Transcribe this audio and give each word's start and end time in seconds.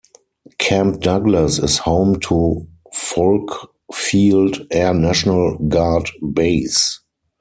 Camp 0.57 0.99
Douglas 0.99 1.59
is 1.59 1.77
home 1.77 2.19
to 2.21 2.67
Volk 3.13 3.71
Field 3.93 4.65
Air 4.71 4.95
National 4.95 5.59
Guard 5.59 6.09
Base. 6.33 7.01